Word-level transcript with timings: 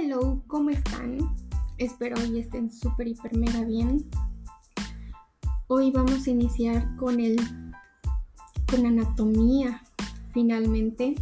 Hello, 0.00 0.44
¿cómo 0.46 0.70
están? 0.70 1.18
Espero 1.76 2.20
hoy 2.20 2.38
estén 2.38 2.70
súper, 2.70 3.08
hiper, 3.08 3.36
mega 3.36 3.64
bien. 3.64 4.08
Hoy 5.66 5.90
vamos 5.90 6.24
a 6.24 6.30
iniciar 6.30 6.94
con 6.94 7.18
el 7.18 7.36
con 8.70 8.86
anatomía, 8.86 9.82
finalmente, 10.32 11.16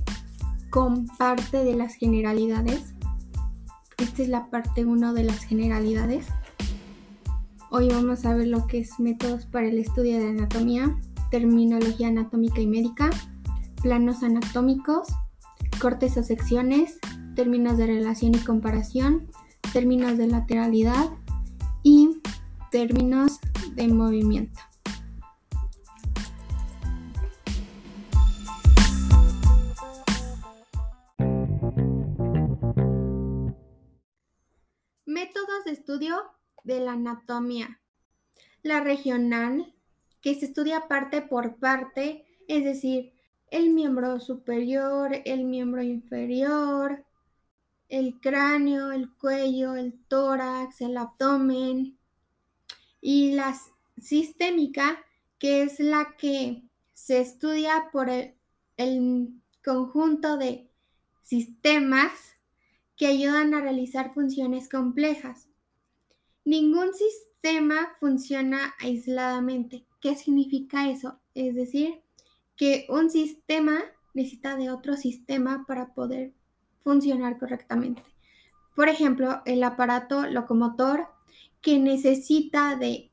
con 0.68 1.06
parte 1.06 1.64
de 1.64 1.74
las 1.74 1.94
generalidades. 1.94 2.92
Esta 3.96 4.22
es 4.22 4.28
la 4.28 4.50
parte 4.50 4.84
1 4.84 5.14
de 5.14 5.24
las 5.24 5.42
generalidades. 5.44 6.26
Hoy 7.70 7.88
vamos 7.88 8.26
a 8.26 8.34
ver 8.34 8.48
lo 8.48 8.66
que 8.66 8.80
es 8.80 9.00
métodos 9.00 9.46
para 9.46 9.68
el 9.68 9.78
estudio 9.78 10.18
de 10.18 10.28
anatomía, 10.28 10.94
terminología 11.30 12.08
anatómica 12.08 12.60
y 12.60 12.66
médica, 12.66 13.08
planos 13.80 14.22
anatómicos, 14.22 15.08
cortes 15.80 16.18
o 16.18 16.22
secciones, 16.22 16.98
términos 17.36 17.76
de 17.76 17.86
relación 17.86 18.34
y 18.34 18.38
comparación, 18.38 19.30
términos 19.72 20.16
de 20.16 20.26
lateralidad 20.26 21.10
y 21.82 22.22
términos 22.72 23.38
de 23.74 23.88
movimiento. 23.88 24.58
Métodos 35.04 35.64
de 35.66 35.72
estudio 35.72 36.16
de 36.64 36.80
la 36.80 36.92
anatomía. 36.92 37.80
La 38.62 38.80
regional, 38.80 39.74
que 40.22 40.34
se 40.34 40.46
estudia 40.46 40.88
parte 40.88 41.20
por 41.20 41.56
parte, 41.56 42.24
es 42.48 42.64
decir, 42.64 43.12
el 43.50 43.70
miembro 43.70 44.18
superior, 44.20 45.10
el 45.24 45.44
miembro 45.44 45.82
inferior, 45.82 47.05
el 47.88 48.20
cráneo, 48.20 48.92
el 48.92 49.12
cuello, 49.12 49.74
el 49.76 49.92
tórax, 50.08 50.80
el 50.80 50.96
abdomen 50.96 51.96
y 53.00 53.32
la 53.32 53.56
sistémica, 54.00 55.04
que 55.38 55.62
es 55.62 55.80
la 55.80 56.16
que 56.16 56.62
se 56.92 57.20
estudia 57.20 57.88
por 57.92 58.08
el, 58.10 58.32
conjunto 59.64 60.36
de 60.36 60.68
sistemas 61.22 62.12
que 62.96 63.08
ayudan 63.08 63.52
a 63.52 63.60
realizar 63.60 64.14
funciones 64.14 64.68
complejas. 64.68 65.48
Ningún 66.44 66.94
sistema 66.94 67.92
funciona 67.98 68.76
aisladamente. 68.78 69.84
¿Qué 70.00 70.14
significa 70.14 70.88
eso? 70.88 71.18
Es 71.34 71.56
decir, 71.56 72.00
que 72.56 72.86
un 72.88 73.10
sistema 73.10 73.80
necesita 74.14 74.56
de 74.56 74.70
otro 74.70 74.96
sistema 74.96 75.64
para 75.66 75.94
poder 75.94 76.32
funcionar 76.86 77.36
correctamente. 77.36 78.00
Por 78.76 78.88
ejemplo, 78.88 79.42
el 79.44 79.64
aparato 79.64 80.24
locomotor 80.26 81.08
que 81.60 81.80
necesita 81.80 82.76
de 82.76 83.10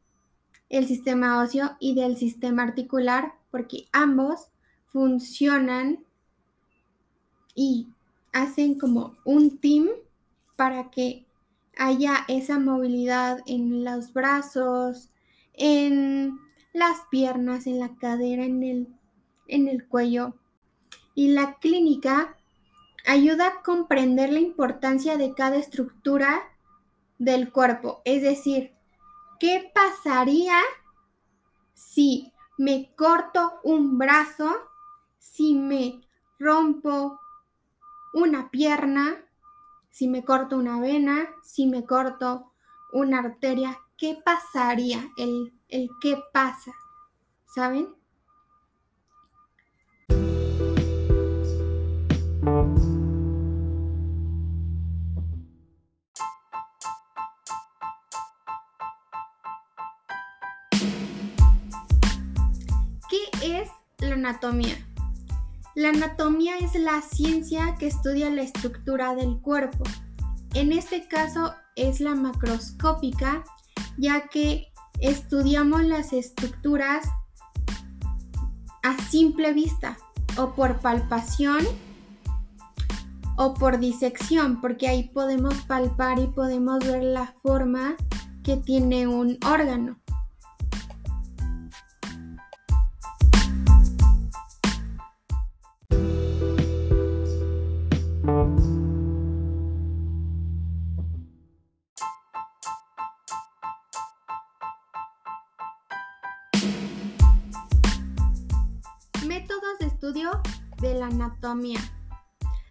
el 0.69 0.85
sistema 0.85 1.41
óseo 1.41 1.75
y 1.79 1.95
del 1.95 2.15
sistema 2.15 2.61
articular 2.61 3.33
porque 3.49 3.87
ambos 3.91 4.49
funcionan 4.85 6.05
y 7.55 7.87
hacen 8.31 8.77
como 8.77 9.15
un 9.25 9.57
team 9.57 9.89
para 10.55 10.91
que 10.91 11.25
haya 11.75 12.25
esa 12.27 12.59
movilidad 12.59 13.39
en 13.47 13.83
los 13.83 14.13
brazos, 14.13 15.09
en 15.53 16.37
las 16.73 16.97
piernas, 17.09 17.65
en 17.65 17.79
la 17.79 17.95
cadera, 17.95 18.45
en 18.45 18.61
el, 18.61 18.87
en 19.47 19.67
el 19.67 19.87
cuello. 19.87 20.35
Y 21.15 21.29
la 21.29 21.55
clínica 21.55 22.37
ayuda 23.05 23.47
a 23.47 23.61
comprender 23.61 24.31
la 24.31 24.39
importancia 24.39 25.17
de 25.17 25.33
cada 25.33 25.57
estructura 25.57 26.43
del 27.17 27.51
cuerpo. 27.51 28.01
Es 28.05 28.21
decir, 28.21 28.73
¿qué 29.39 29.71
pasaría 29.73 30.57
si 31.73 32.31
me 32.57 32.93
corto 32.95 33.59
un 33.63 33.97
brazo, 33.97 34.51
si 35.19 35.55
me 35.55 36.01
rompo 36.39 37.19
una 38.13 38.49
pierna, 38.51 39.25
si 39.89 40.07
me 40.07 40.23
corto 40.23 40.57
una 40.57 40.79
vena, 40.79 41.29
si 41.43 41.67
me 41.67 41.85
corto 41.85 42.53
una 42.91 43.19
arteria? 43.19 43.79
¿Qué 43.97 44.17
pasaría? 44.23 45.09
El, 45.17 45.53
qué 46.01 46.21
pasa. 46.31 46.73
¿Saben? 47.45 47.95
La 65.75 65.89
anatomía 65.89 66.57
es 66.59 66.75
la 66.75 67.01
ciencia 67.01 67.75
que 67.77 67.87
estudia 67.87 68.29
la 68.29 68.41
estructura 68.41 69.15
del 69.15 69.41
cuerpo. 69.41 69.83
En 70.53 70.71
este 70.71 71.09
caso 71.09 71.53
es 71.75 71.99
la 71.99 72.15
macroscópica, 72.15 73.43
ya 73.97 74.29
que 74.29 74.71
estudiamos 75.01 75.83
las 75.83 76.13
estructuras 76.13 77.05
a 78.83 78.97
simple 79.09 79.51
vista 79.51 79.97
o 80.37 80.53
por 80.53 80.79
palpación 80.79 81.65
o 83.35 83.53
por 83.55 83.77
disección, 83.79 84.61
porque 84.61 84.87
ahí 84.87 85.09
podemos 85.09 85.55
palpar 85.63 86.19
y 86.19 86.27
podemos 86.27 86.79
ver 86.79 87.03
la 87.03 87.33
forma 87.41 87.95
que 88.41 88.55
tiene 88.55 89.05
un 89.07 89.37
órgano. 89.45 90.02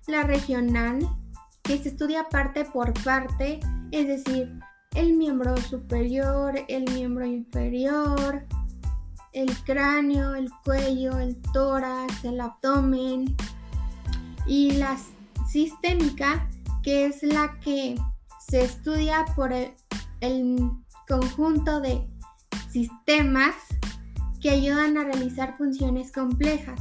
La 0.06 0.22
regional, 0.24 1.08
que 1.62 1.78
se 1.78 1.90
estudia 1.90 2.28
parte 2.28 2.64
por 2.64 2.92
parte, 3.04 3.60
es 3.90 4.06
decir, 4.08 4.58
el 4.94 5.14
miembro 5.14 5.56
superior, 5.56 6.54
el 6.68 6.84
miembro 6.92 7.24
inferior, 7.24 8.46
el 9.32 9.56
cráneo, 9.64 10.34
el 10.34 10.50
cuello, 10.64 11.18
el 11.18 11.40
tórax, 11.52 12.24
el 12.24 12.40
abdomen 12.40 13.34
y 14.46 14.72
la 14.72 14.98
sistémica, 15.48 16.48
que 16.82 17.06
es 17.06 17.22
la 17.22 17.58
que 17.60 17.94
se 18.46 18.62
estudia 18.62 19.24
por 19.34 19.52
el, 19.52 19.72
el 20.20 20.70
conjunto 21.08 21.80
de 21.80 22.06
sistemas 22.70 23.54
que 24.40 24.50
ayudan 24.50 24.98
a 24.98 25.04
realizar 25.04 25.56
funciones 25.56 26.12
complejas. 26.12 26.80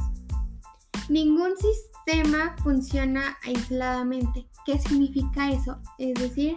Ningún 1.08 1.52
sistema 1.56 2.56
funciona 2.62 3.36
aisladamente. 3.44 4.46
¿Qué 4.64 4.78
significa 4.78 5.50
eso? 5.50 5.78
Es 5.98 6.14
decir, 6.14 6.56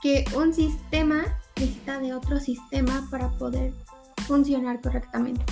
que 0.00 0.24
un 0.36 0.52
sistema 0.52 1.24
necesita 1.56 1.98
de 1.98 2.14
otro 2.14 2.40
sistema 2.40 3.06
para 3.10 3.28
poder 3.30 3.72
funcionar 4.26 4.80
correctamente. 4.80 5.44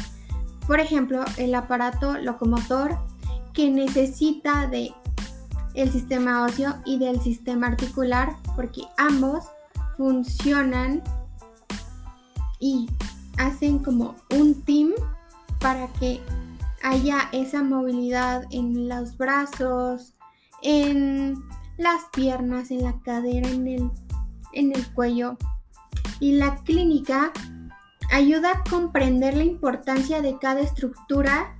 Por 0.67 0.81
ejemplo, 0.81 1.25
el 1.37 1.55
aparato 1.55 2.19
locomotor 2.19 2.99
que 3.53 3.71
necesita 3.71 4.67
de 4.67 4.93
el 5.75 5.91
sistema 5.91 6.45
óseo 6.45 6.75
y 6.85 6.99
del 6.99 7.21
sistema 7.21 7.69
articular 7.69 8.37
porque 8.57 8.83
ambos 8.97 9.45
funcionan 9.97 11.03
y 12.59 12.89
hacen 13.39 13.79
como 13.79 14.17
un 14.37 14.63
team 14.63 14.93
para 15.61 15.87
que 15.95 16.21
haya 16.83 17.29
esa 17.33 17.63
movilidad 17.63 18.45
en 18.51 18.89
los 18.89 19.17
brazos, 19.17 20.15
en 20.63 21.43
las 21.77 22.05
piernas, 22.13 22.71
en 22.71 22.83
la 22.83 23.01
cadera, 23.01 23.49
en 23.49 23.69
el, 23.69 23.91
en 24.53 24.75
el 24.75 24.93
cuello. 24.93 25.37
Y 26.21 26.33
la 26.33 26.57
clínica 26.65 27.33
ayuda 28.11 28.53
a 28.53 28.65
comprender 28.69 29.37
la 29.37 29.45
importancia 29.45 30.21
de 30.21 30.39
cada 30.39 30.61
estructura 30.61 31.57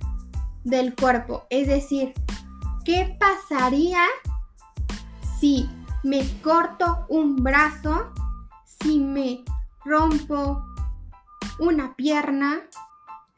del 0.63 0.95
cuerpo. 0.95 1.45
Es 1.49 1.67
decir, 1.67 2.13
¿qué 2.85 3.17
pasaría 3.19 4.03
si 5.39 5.69
me 6.03 6.27
corto 6.41 7.05
un 7.09 7.37
brazo, 7.37 8.11
si 8.65 8.99
me 8.99 9.43
rompo 9.83 10.65
una 11.59 11.95
pierna, 11.95 12.61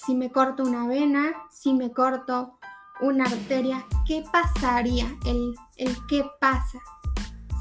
si 0.06 0.16
me 0.16 0.32
corto 0.32 0.64
una 0.64 0.86
vena, 0.86 1.34
si 1.50 1.74
me 1.74 1.92
corto 1.92 2.60
una 3.00 3.24
arteria, 3.24 3.86
¿qué 4.06 4.24
pasaría? 4.32 5.08
El, 5.26 5.56
el 5.78 5.96
qué 6.08 6.26
pasa, 6.42 6.80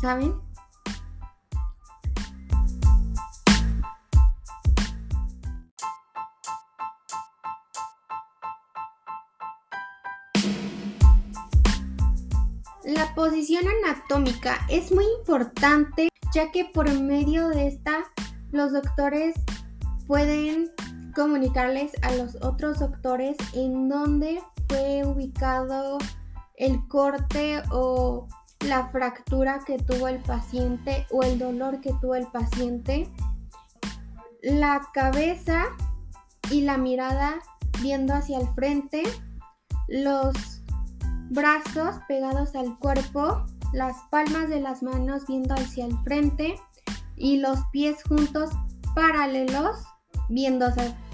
¿saben? 0.00 0.34
La 12.84 13.14
posición 13.14 13.64
anatómica 13.68 14.66
es 14.68 14.90
muy 14.90 15.04
importante 15.18 16.08
ya 16.34 16.50
que 16.50 16.64
por 16.64 16.92
medio 17.00 17.48
de 17.48 17.68
esta 17.68 18.04
los 18.50 18.72
doctores 18.72 19.34
pueden 20.08 20.72
comunicarles 21.14 21.92
a 22.02 22.12
los 22.12 22.36
otros 22.42 22.78
doctores 22.78 23.36
en 23.54 23.88
dónde 23.88 24.42
fue 24.68 25.04
ubicado 25.04 25.98
el 26.56 26.86
corte 26.88 27.62
o 27.70 28.28
la 28.66 28.88
fractura 28.88 29.60
que 29.66 29.78
tuvo 29.78 30.08
el 30.08 30.22
paciente 30.22 31.06
o 31.10 31.22
el 31.22 31.38
dolor 31.38 31.80
que 31.80 31.92
tuvo 32.00 32.14
el 32.14 32.26
paciente. 32.28 33.10
La 34.42 34.88
cabeza 34.92 35.64
y 36.50 36.62
la 36.62 36.76
mirada 36.76 37.40
viendo 37.80 38.14
hacia 38.14 38.38
el 38.38 38.48
frente. 38.54 39.02
Los 39.88 40.62
brazos 41.30 41.96
pegados 42.08 42.54
al 42.54 42.78
cuerpo. 42.78 43.44
Las 43.72 43.96
palmas 44.10 44.48
de 44.48 44.60
las 44.60 44.82
manos 44.82 45.26
viendo 45.26 45.54
hacia 45.54 45.86
el 45.86 45.98
frente. 46.04 46.54
Y 47.16 47.38
los 47.38 47.58
pies 47.72 48.02
juntos 48.04 48.50
paralelos 48.94 49.76
viendo 50.28 50.66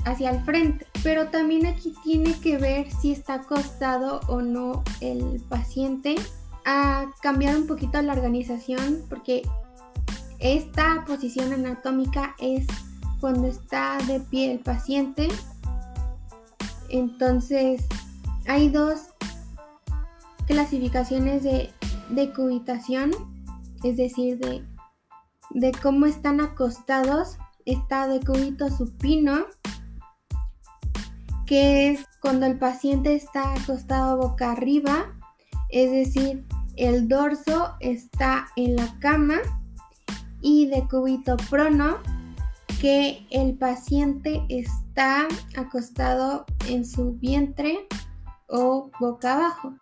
hacia 0.05 0.31
el 0.31 0.45
frente. 0.45 0.87
Pero 1.03 1.29
también 1.29 1.67
aquí 1.67 1.95
tiene 2.05 2.39
que 2.41 2.59
ver 2.59 2.91
si 2.93 3.13
está 3.13 3.35
acostado 3.35 4.21
o 4.29 4.41
no 4.41 4.83
el 5.01 5.41
paciente. 5.49 6.17
A 6.65 7.07
cambiar 7.23 7.57
un 7.57 7.67
poquito 7.67 8.01
la 8.03 8.13
organización 8.13 9.03
porque 9.09 9.43
esta 10.39 11.05
posición 11.07 11.53
anatómica 11.53 12.37
es 12.39 12.67
cuando 13.21 13.49
está 13.49 13.99
de 14.07 14.21
pie 14.21 14.53
el 14.53 14.59
paciente. 14.61 15.29
Entonces 16.91 17.87
hay 18.47 18.69
dos 18.69 19.09
clasificaciones 20.47 21.43
de, 21.43 21.71
de 22.11 22.33
cubitación, 22.33 23.11
es 23.83 23.97
decir, 23.97 24.39
de, 24.39 24.65
de 25.51 25.73
cómo 25.73 26.07
están 26.07 26.41
acostados 26.41 27.37
está 27.69 28.09
de 28.09 28.20
cúbito 28.20 28.70
supino, 28.70 29.44
que 31.47 31.91
es 31.91 32.06
cuando 32.20 32.47
el 32.47 32.59
paciente 32.59 33.15
está 33.15 33.53
acostado 33.53 34.17
boca 34.17 34.53
arriba, 34.53 35.12
es 35.69 35.91
decir, 35.91 36.47
el 36.76 37.09
dorso 37.09 37.75
está 37.81 38.47
en 38.56 38.76
la 38.76 38.99
cama 39.00 39.38
y 40.41 40.67
de 40.67 40.87
cúbito 40.88 41.37
prono, 41.50 41.99
que 42.81 43.26
el 43.31 43.55
paciente 43.59 44.44
está 44.49 45.26
acostado 45.56 46.47
en 46.69 46.87
su 46.87 47.12
vientre 47.14 47.87
o 48.47 48.91
boca 48.99 49.35
abajo. 49.35 49.75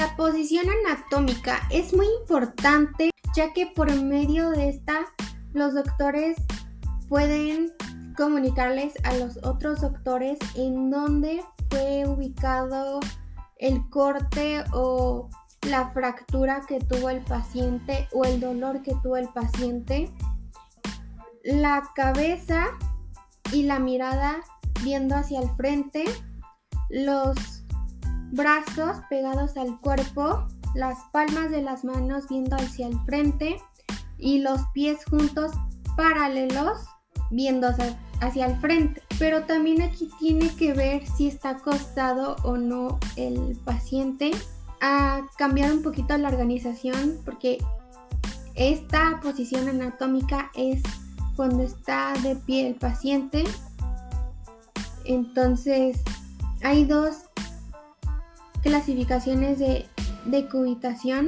La 0.00 0.16
posición 0.16 0.64
anatómica 0.70 1.60
es 1.68 1.92
muy 1.92 2.06
importante 2.22 3.10
ya 3.36 3.52
que 3.52 3.66
por 3.66 3.94
medio 3.94 4.48
de 4.48 4.70
esta 4.70 5.04
los 5.52 5.74
doctores 5.74 6.38
pueden 7.10 7.70
comunicarles 8.16 8.94
a 9.04 9.14
los 9.16 9.36
otros 9.44 9.82
doctores 9.82 10.38
en 10.54 10.88
dónde 10.88 11.44
fue 11.68 12.06
ubicado 12.06 13.00
el 13.58 13.86
corte 13.90 14.64
o 14.72 15.28
la 15.68 15.90
fractura 15.90 16.62
que 16.66 16.80
tuvo 16.80 17.10
el 17.10 17.20
paciente 17.20 18.08
o 18.14 18.24
el 18.24 18.40
dolor 18.40 18.80
que 18.80 18.94
tuvo 19.02 19.18
el 19.18 19.28
paciente. 19.28 20.10
La 21.44 21.90
cabeza 21.94 22.68
y 23.52 23.64
la 23.64 23.78
mirada 23.78 24.40
viendo 24.82 25.14
hacia 25.14 25.42
el 25.42 25.50
frente. 25.56 26.04
Los 26.88 27.59
brazos 28.30 28.98
pegados 29.08 29.56
al 29.56 29.78
cuerpo, 29.80 30.46
las 30.74 30.98
palmas 31.12 31.50
de 31.50 31.62
las 31.62 31.84
manos 31.84 32.28
viendo 32.28 32.56
hacia 32.56 32.86
el 32.86 32.98
frente 33.00 33.60
y 34.18 34.38
los 34.40 34.60
pies 34.72 35.04
juntos 35.04 35.52
paralelos 35.96 36.78
viendo 37.30 37.68
hacia 38.20 38.46
el 38.46 38.56
frente. 38.60 39.02
Pero 39.18 39.44
también 39.44 39.82
aquí 39.82 40.10
tiene 40.18 40.54
que 40.54 40.72
ver 40.72 41.06
si 41.06 41.28
está 41.28 41.50
acostado 41.50 42.36
o 42.42 42.56
no 42.56 42.98
el 43.16 43.58
paciente. 43.64 44.30
A 44.82 45.26
cambiar 45.36 45.72
un 45.72 45.82
poquito 45.82 46.16
la 46.16 46.28
organización 46.28 47.18
porque 47.26 47.58
esta 48.54 49.20
posición 49.22 49.68
anatómica 49.68 50.50
es 50.54 50.82
cuando 51.36 51.62
está 51.62 52.14
de 52.22 52.36
pie 52.36 52.68
el 52.68 52.74
paciente. 52.76 53.44
Entonces 55.04 56.00
hay 56.62 56.84
dos 56.84 57.29
clasificaciones 58.62 59.58
de, 59.58 59.86
de 60.26 60.48
cubitación, 60.48 61.26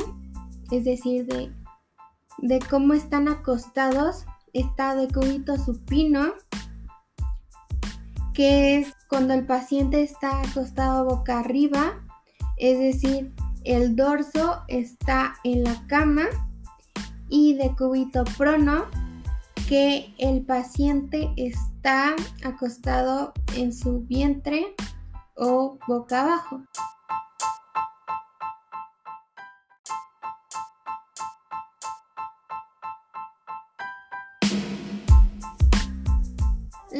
es 0.70 0.84
decir, 0.84 1.26
de, 1.26 1.52
de 2.38 2.58
cómo 2.60 2.94
están 2.94 3.28
acostados, 3.28 4.24
está 4.52 4.94
de 4.94 5.08
cúbito 5.08 5.56
supino, 5.56 6.32
que 8.34 8.78
es 8.78 8.94
cuando 9.08 9.34
el 9.34 9.46
paciente 9.46 10.02
está 10.02 10.40
acostado 10.40 11.04
boca 11.04 11.38
arriba, 11.38 12.00
es 12.56 12.78
decir, 12.78 13.32
el 13.64 13.94
dorso 13.94 14.62
está 14.68 15.34
en 15.44 15.64
la 15.64 15.86
cama 15.86 16.24
y 17.28 17.54
de 17.54 17.74
cúbito 17.76 18.24
prono, 18.36 18.86
que 19.68 20.12
el 20.18 20.44
paciente 20.44 21.32
está 21.36 22.14
acostado 22.44 23.32
en 23.56 23.72
su 23.72 24.00
vientre 24.00 24.74
o 25.36 25.78
boca 25.86 26.22
abajo. 26.22 26.62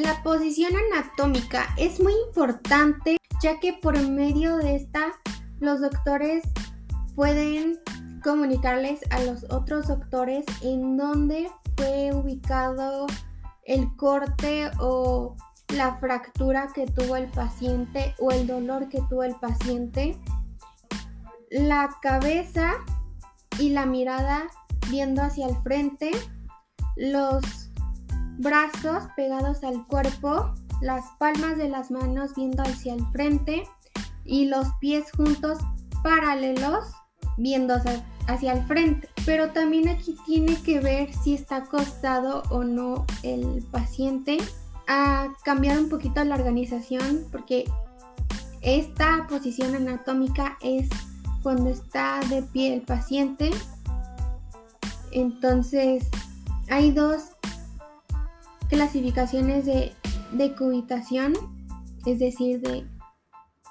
La 0.03 0.21
posición 0.21 0.73
anatómica 0.75 1.73
es 1.77 2.01
muy 2.01 2.13
importante 2.27 3.15
ya 3.41 3.61
que 3.61 3.71
por 3.71 3.97
medio 4.09 4.57
de 4.57 4.75
esta 4.75 5.13
los 5.61 5.79
doctores 5.79 6.43
pueden 7.15 7.79
comunicarles 8.21 8.99
a 9.11 9.23
los 9.23 9.45
otros 9.49 9.87
doctores 9.87 10.43
en 10.61 10.97
dónde 10.97 11.49
fue 11.77 12.11
ubicado 12.13 13.07
el 13.63 13.95
corte 13.95 14.71
o 14.81 15.37
la 15.69 15.95
fractura 15.95 16.67
que 16.75 16.85
tuvo 16.85 17.15
el 17.15 17.27
paciente 17.27 18.13
o 18.19 18.31
el 18.31 18.45
dolor 18.45 18.89
que 18.89 18.99
tuvo 19.09 19.23
el 19.23 19.35
paciente. 19.35 20.19
La 21.49 21.89
cabeza 22.01 22.73
y 23.57 23.69
la 23.69 23.85
mirada 23.85 24.47
viendo 24.89 25.21
hacia 25.21 25.47
el 25.47 25.55
frente. 25.63 26.11
Los 26.97 27.62
brazos 28.43 29.05
pegados 29.15 29.63
al 29.63 29.87
cuerpo, 29.87 30.53
las 30.81 31.05
palmas 31.17 31.57
de 31.57 31.69
las 31.69 31.89
manos 31.89 32.35
viendo 32.35 32.61
hacia 32.61 32.93
el 32.93 33.05
frente 33.07 33.63
y 34.25 34.45
los 34.45 34.67
pies 34.79 35.11
juntos 35.15 35.59
paralelos 36.03 36.85
viendo 37.37 37.75
hacia 38.27 38.53
el 38.53 38.65
frente. 38.67 39.09
Pero 39.25 39.51
también 39.51 39.87
aquí 39.87 40.15
tiene 40.25 40.61
que 40.61 40.81
ver 40.81 41.13
si 41.13 41.33
está 41.33 41.57
acostado 41.57 42.43
o 42.49 42.63
no 42.63 43.05
el 43.23 43.63
paciente. 43.71 44.37
A 44.85 45.29
cambiar 45.45 45.79
un 45.79 45.87
poquito 45.87 46.21
la 46.25 46.35
organización 46.35 47.25
porque 47.31 47.63
esta 48.59 49.25
posición 49.29 49.75
anatómica 49.75 50.57
es 50.61 50.89
cuando 51.41 51.69
está 51.69 52.19
de 52.29 52.43
pie 52.43 52.73
el 52.73 52.81
paciente. 52.81 53.51
Entonces 55.11 56.09
hay 56.69 56.91
dos 56.91 57.32
clasificaciones 58.73 59.67
de, 59.67 59.93
de 60.31 60.55
cubitación, 60.55 61.33
es 62.07 62.17
decir, 62.17 62.59
de, 62.59 62.87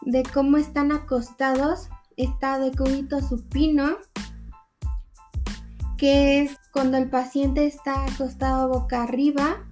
de 0.02 0.22
cómo 0.22 0.58
están 0.58 0.92
acostados, 0.92 1.88
está 2.16 2.60
de 2.60 2.70
cúbito 2.70 3.20
supino, 3.20 3.96
que 5.98 6.42
es 6.42 6.56
cuando 6.72 6.98
el 6.98 7.10
paciente 7.10 7.66
está 7.66 8.04
acostado 8.04 8.68
boca 8.68 9.02
arriba, 9.02 9.68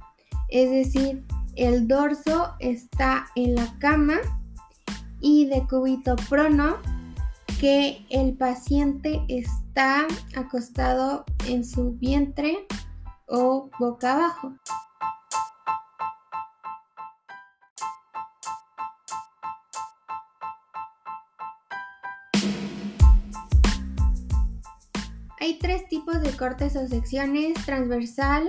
es 0.49 0.69
decir, 0.69 1.25
el 1.55 1.87
dorso 1.87 2.55
está 2.59 3.27
en 3.37 3.55
la 3.55 3.73
cama 3.79 4.17
y 5.21 5.47
de 5.47 5.65
cúbito 5.69 6.17
prono, 6.29 6.79
que 7.61 8.05
el 8.11 8.37
paciente 8.37 9.23
está 9.29 10.09
acostado 10.35 11.25
en 11.47 11.65
su 11.65 11.93
vientre 11.93 12.67
o 13.27 13.71
boca 13.79 14.15
abajo. 14.15 14.55
Hay 25.51 25.59
tres 25.59 25.89
tipos 25.89 26.23
de 26.23 26.31
cortes 26.37 26.77
o 26.77 26.87
secciones, 26.87 27.55
transversal, 27.67 28.49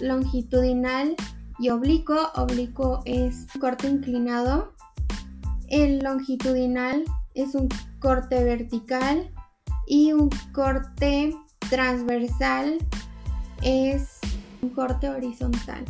longitudinal 0.00 1.16
y 1.58 1.70
oblicuo. 1.70 2.28
Oblicuo 2.36 3.00
es 3.06 3.46
un 3.54 3.60
corte 3.62 3.88
inclinado. 3.88 4.74
El 5.68 6.00
longitudinal 6.00 7.04
es 7.32 7.54
un 7.54 7.70
corte 8.00 8.44
vertical 8.44 9.30
y 9.86 10.12
un 10.12 10.28
corte 10.52 11.34
transversal 11.70 12.76
es 13.62 14.18
un 14.60 14.68
corte 14.74 15.08
horizontal. 15.08 15.86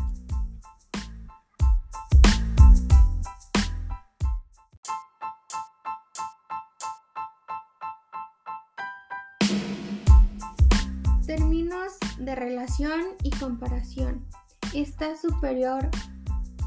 Relación 12.35 13.01
y 13.23 13.31
comparación. 13.31 14.27
Está 14.75 15.17
superior 15.17 15.89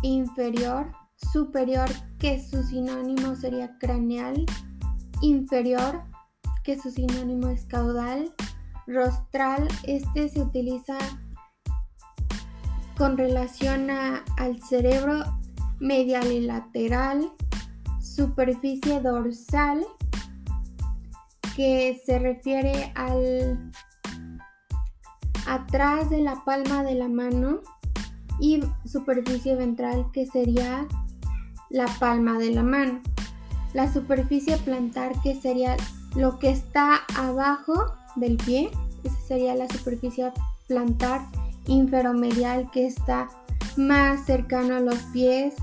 inferior. 0.01 0.91
Superior, 1.31 1.89
que 2.19 2.43
su 2.43 2.61
sinónimo 2.63 3.35
sería 3.35 3.77
craneal. 3.79 4.45
Inferior, 5.21 6.03
que 6.63 6.79
su 6.79 6.91
sinónimo 6.91 7.49
es 7.49 7.65
caudal. 7.65 8.33
Rostral, 8.85 9.67
este 9.83 10.29
se 10.29 10.41
utiliza 10.41 10.97
con 12.97 13.17
relación 13.17 13.89
al 13.89 14.61
cerebro 14.61 15.23
medial 15.79 16.31
y 16.31 16.41
lateral. 16.41 17.31
Superficie 17.99 18.99
dorsal, 19.01 19.85
que 21.55 21.99
se 22.05 22.19
refiere 22.19 22.91
al 22.95 23.71
atrás 25.45 26.09
de 26.09 26.21
la 26.21 26.43
palma 26.43 26.83
de 26.83 26.95
la 26.95 27.07
mano 27.07 27.59
y 28.39 28.61
superficie 28.85 29.55
ventral 29.55 30.07
que 30.11 30.25
sería 30.25 30.87
la 31.69 31.85
palma 31.99 32.37
de 32.37 32.51
la 32.51 32.63
mano. 32.63 33.01
La 33.73 33.91
superficie 33.91 34.57
plantar 34.57 35.13
que 35.21 35.35
sería 35.35 35.75
lo 36.15 36.39
que 36.39 36.49
está 36.49 37.01
abajo 37.17 37.93
del 38.15 38.37
pie, 38.37 38.71
esa 39.03 39.19
sería 39.27 39.55
la 39.55 39.67
superficie 39.67 40.31
plantar 40.67 41.21
inferomedial 41.67 42.69
que 42.71 42.85
está 42.85 43.27
más 43.75 44.25
cercano 44.25 44.75
a 44.75 44.79
los 44.79 44.97
pies, 45.11 45.55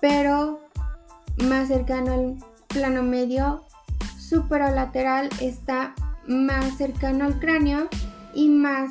pero 0.00 0.60
más 1.44 1.68
cercano 1.68 2.12
al 2.12 2.36
plano 2.68 3.02
medio. 3.02 3.64
Superolateral 4.18 5.28
está 5.40 5.94
más 6.26 6.76
cercano 6.76 7.24
al 7.24 7.38
cráneo 7.38 7.88
y 8.34 8.48
más 8.48 8.90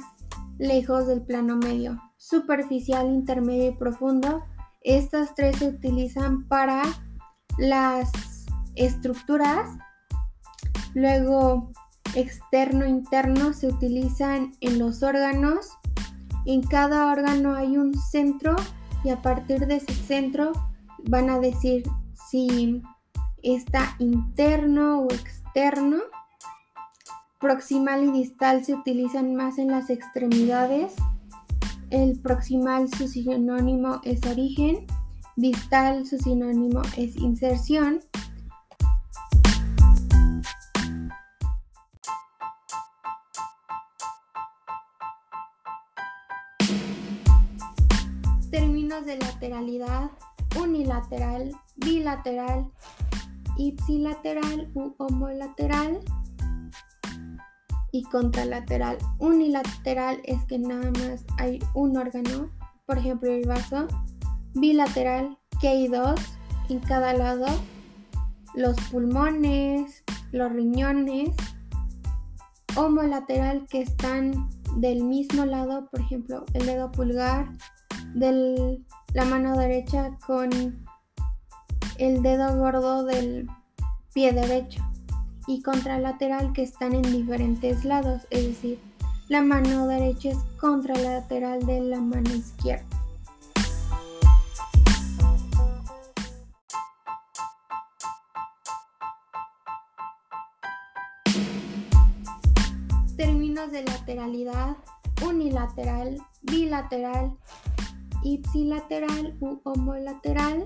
lejos 0.58 1.08
del 1.08 1.22
plano 1.22 1.56
medio. 1.56 2.00
Superficial, 2.18 3.08
intermedio 3.08 3.72
y 3.72 3.76
profundo. 3.76 4.44
Estas 4.82 5.34
tres 5.36 5.58
se 5.58 5.68
utilizan 5.68 6.48
para 6.48 6.84
las 7.58 8.12
estructuras. 8.76 9.70
Luego, 10.94 11.72
externo, 12.16 12.86
interno 12.86 13.54
se 13.54 13.68
utilizan 13.68 14.54
en 14.62 14.80
los 14.80 15.04
órganos. 15.04 15.70
En 16.46 16.64
cada 16.64 17.12
órgano 17.12 17.54
hay 17.54 17.78
un 17.78 17.94
centro 17.94 18.56
y 19.04 19.10
a 19.10 19.22
partir 19.22 19.68
de 19.68 19.78
ese 19.78 19.94
centro 19.94 20.52
van 21.08 21.30
a 21.30 21.40
decir 21.40 21.84
si 22.30 22.82
está 23.44 23.96
interno 24.00 25.02
o 25.02 25.14
externo. 25.14 25.98
Proximal 27.42 28.04
y 28.04 28.12
distal 28.12 28.64
se 28.64 28.76
utilizan 28.76 29.34
más 29.34 29.58
en 29.58 29.70
las 29.70 29.90
extremidades. 29.90 30.94
El 31.90 32.20
proximal 32.20 32.88
su 32.88 33.08
sinónimo 33.08 34.00
es 34.04 34.24
origen, 34.28 34.86
distal 35.36 36.06
su 36.06 36.20
sinónimo 36.20 36.84
es 36.98 37.16
inserción. 37.16 38.02
Términos 48.52 49.04
de 49.08 49.18
lateralidad, 49.18 50.12
unilateral, 50.62 51.52
bilateral, 51.78 52.72
ipsilateral 53.58 54.70
u 54.76 54.94
homolateral 55.00 56.02
y 57.92 58.04
contralateral. 58.04 58.98
Unilateral 59.20 60.22
es 60.24 60.44
que 60.46 60.58
nada 60.58 60.92
más 60.92 61.26
hay 61.38 61.60
un 61.74 61.98
órgano, 61.98 62.50
por 62.86 62.98
ejemplo 62.98 63.32
el 63.32 63.48
vaso. 63.48 63.88
Bilateral, 64.54 65.38
que 65.60 65.70
hay 65.70 65.88
dos 65.88 66.20
en 66.70 66.80
cada 66.80 67.14
lado. 67.14 67.46
Los 68.56 68.76
pulmones, 68.90 70.04
los 70.32 70.52
riñones. 70.52 71.30
Homolateral, 72.76 73.68
que 73.68 73.82
están 73.82 74.50
del 74.78 75.04
mismo 75.04 75.46
lado, 75.46 75.90
por 75.90 76.00
ejemplo 76.00 76.46
el 76.54 76.66
dedo 76.66 76.92
pulgar 76.92 77.50
de 78.14 78.82
la 79.14 79.26
mano 79.26 79.58
derecha 79.58 80.18
con 80.26 80.50
el 81.98 82.22
dedo 82.24 82.58
gordo 82.58 83.04
del 83.04 83.48
pie 84.14 84.32
derecho 84.32 84.91
y 85.48 85.62
contralateral 85.62 86.54
que 86.54 86.64
están 86.64 86.94
en 86.94 87.04
diferentes 87.04 87.86
lados, 87.86 88.22
es 88.30 88.48
decir, 88.48 88.80
la 89.28 89.42
mano 89.42 89.88
derecha 89.88 90.30
es 90.30 90.38
contralateral 90.60 91.66
de 91.66 91.80
la 91.82 92.00
mano 92.00 92.30
izquierda. 92.34 92.86
Términos 103.16 103.72
de 103.72 103.84
lateralidad, 103.84 104.78
unilateral, 105.26 106.18
bilateral, 106.44 107.38
ipsilateral 108.24 109.36
u 109.40 109.62
homolateral 109.64 110.66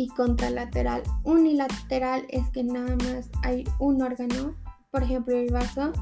y 0.00 0.08
contralateral. 0.08 1.02
Unilateral 1.24 2.24
es 2.30 2.48
que 2.52 2.64
nada 2.64 2.96
más 2.96 3.28
hay 3.42 3.64
un 3.78 4.00
órgano, 4.00 4.54
por 4.90 5.02
ejemplo 5.02 5.36
el 5.36 5.52
vaso. 5.52 5.92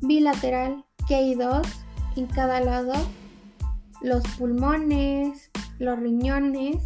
Bilateral, 0.00 0.84
que 1.08 1.16
hay 1.16 1.34
dos 1.34 1.66
en 2.14 2.26
cada 2.26 2.60
lado. 2.60 2.92
Los 4.00 4.22
pulmones, 4.38 5.50
los 5.80 5.98
riñones. 5.98 6.76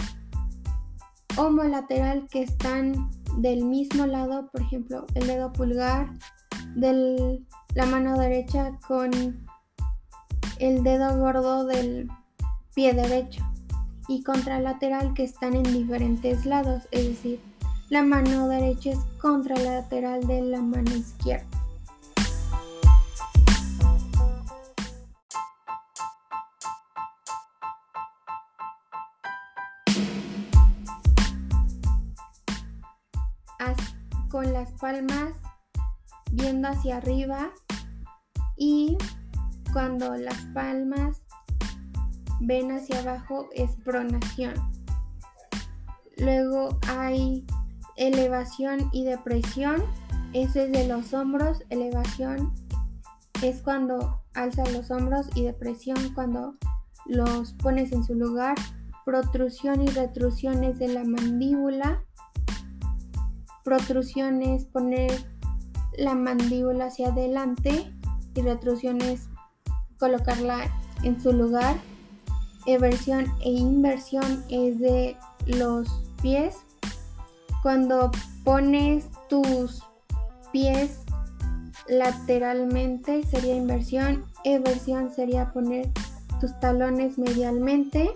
Homolateral, 1.37 2.27
que 2.31 2.45
están 2.45 3.11
del 3.37 3.67
mismo 3.67 4.07
lado, 4.07 4.49
por 4.51 4.63
ejemplo 4.63 5.05
el 5.15 5.27
dedo 5.27 5.53
pulgar 5.53 6.09
de 6.75 7.45
la 7.75 7.85
mano 7.85 8.19
derecha 8.19 8.79
con 8.89 9.11
el 10.59 10.83
dedo 10.83 11.19
gordo 11.19 11.67
del 11.67 12.09
pie 12.75 12.95
derecho 12.95 13.45
y 14.09 14.23
contralateral 14.23 15.15
que 15.15 15.25
están 15.25 15.55
en 15.55 15.65
diferentes 15.65 16.47
lados, 16.47 16.83
es 16.91 17.07
decir, 17.09 17.41
la 17.89 18.03
mano 18.03 18.49
derecha 18.49 18.91
es 18.91 18.99
contralateral 19.21 20.27
de 20.27 20.43
la 20.43 20.61
mano 20.61 20.95
izquierda. 20.95 21.47
con 34.37 34.53
las 34.53 34.71
palmas 34.73 35.33
viendo 36.31 36.69
hacia 36.69 36.99
arriba 36.99 37.53
y 38.59 38.99
cuando 39.73 40.15
las 40.17 40.37
palmas 40.53 41.26
ven 42.41 42.73
hacia 42.73 43.01
abajo 43.01 43.49
es 43.55 43.71
pronación. 43.85 44.55
Luego 46.17 46.79
hay 46.89 47.47
elevación 47.97 48.89
y 48.93 49.05
depresión. 49.05 49.83
Eso 50.33 50.61
es 50.61 50.73
de 50.73 50.87
los 50.89 51.13
hombros. 51.13 51.63
Elevación 51.71 52.53
es 53.43 53.61
cuando 53.63 54.23
alzas 54.35 54.73
los 54.73 54.91
hombros 54.91 55.27
y 55.35 55.43
depresión 55.43 56.15
cuando 56.15 56.57
los 57.07 57.53
pones 57.55 57.93
en 57.93 58.05
su 58.05 58.15
lugar. 58.15 58.57
Protrusión 59.05 59.83
y 59.83 59.87
retrusión 59.89 60.65
es 60.65 60.79
de 60.79 60.89
la 60.89 61.05
mandíbula. 61.05 62.03
Protrusión 63.63 64.43
es 64.43 64.65
poner 64.65 65.13
la 65.99 66.15
mandíbula 66.15 66.87
hacia 66.87 67.09
adelante 67.09 67.93
y 68.35 68.43
retrusión 68.43 69.01
es 69.01 69.29
colocarla 69.99 70.71
en 71.03 71.21
su 71.21 71.33
lugar. 71.33 71.77
Eversión 72.67 73.33
e 73.41 73.51
inversión 73.51 74.45
es 74.49 74.81
de 74.81 75.17
los 75.47 75.89
pies. 76.21 76.57
Cuando 77.63 78.11
pones 78.45 79.07
tus 79.29 79.83
pies 80.53 80.99
lateralmente 81.89 83.23
sería 83.25 83.55
inversión, 83.55 84.25
eversión 84.45 85.13
sería 85.15 85.53
poner 85.53 85.89
tus 86.41 86.59
talones 86.59 87.19
medialmente. 87.19 88.11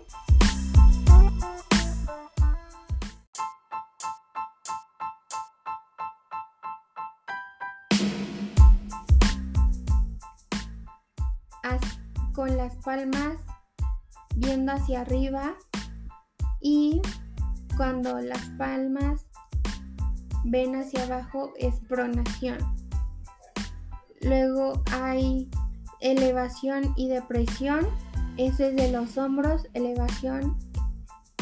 con 12.33 12.57
las 12.57 12.75
palmas 12.76 13.37
viendo 14.37 14.72
hacia 14.72 15.02
arriba 15.02 15.54
y 16.60 17.00
cuando 17.76 18.20
las 18.20 18.44
palmas 18.58 19.22
ven 20.44 20.76
hacia 20.76 21.04
abajo 21.04 21.52
es 21.58 21.75
pronación. 21.88 22.58
Luego 24.20 24.82
hay 24.92 25.50
elevación 26.00 26.92
y 26.96 27.08
depresión. 27.08 27.87
Eso 28.37 28.64
es 28.64 28.76
de 28.76 28.92
los 28.92 29.16
hombros. 29.16 29.66
Elevación 29.72 30.56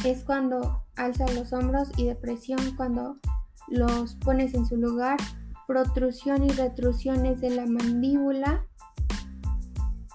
es 0.04 0.22
cuando 0.22 0.84
alzas 0.96 1.34
los 1.34 1.52
hombros 1.52 1.88
y 1.96 2.04
depresión 2.04 2.76
cuando 2.76 3.18
los 3.66 4.14
pones 4.16 4.54
en 4.54 4.64
su 4.66 4.76
lugar. 4.76 5.18
Protrusión 5.66 6.44
y 6.44 6.50
retrusión 6.50 7.26
es 7.26 7.40
de 7.40 7.50
la 7.50 7.66
mandíbula. 7.66 8.64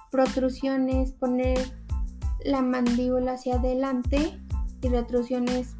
Protrusión 0.09 0.89
es 0.89 1.11
poner 1.11 1.59
la 2.43 2.61
mandíbula 2.61 3.33
hacia 3.33 3.55
adelante 3.55 4.39
y 4.81 4.89
retrusión 4.89 5.47
es 5.49 5.75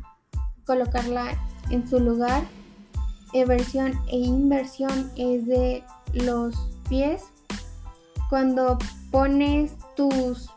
colocarla 0.66 1.38
en 1.70 1.88
su 1.88 2.00
lugar. 2.00 2.44
Eversión 3.34 3.94
e 4.08 4.18
inversión 4.18 5.12
es 5.16 5.46
de 5.48 5.84
los 6.14 6.56
pies. 6.88 7.24
Cuando 8.30 8.78
pones 9.12 9.74
tus 9.96 10.50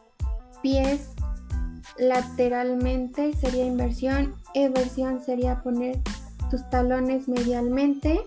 pies 0.62 1.10
lateralmente 1.98 3.34
sería 3.34 3.64
inversión. 3.64 4.34
Eversión 4.54 5.22
sería 5.22 5.62
poner 5.62 6.00
tus 6.50 6.68
talones 6.70 7.28
medialmente. 7.28 8.20